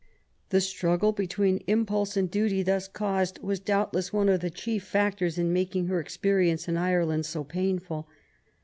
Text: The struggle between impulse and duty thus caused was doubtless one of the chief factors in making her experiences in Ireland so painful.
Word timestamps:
The 0.49 0.61
struggle 0.61 1.11
between 1.11 1.63
impulse 1.67 2.17
and 2.17 2.31
duty 2.31 2.63
thus 2.63 2.87
caused 2.87 3.37
was 3.43 3.59
doubtless 3.59 4.11
one 4.11 4.29
of 4.29 4.39
the 4.39 4.49
chief 4.49 4.83
factors 4.83 5.37
in 5.37 5.53
making 5.53 5.85
her 5.85 5.99
experiences 5.99 6.67
in 6.69 6.75
Ireland 6.75 7.27
so 7.27 7.43
painful. 7.43 8.09